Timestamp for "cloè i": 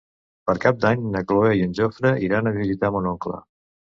1.31-1.61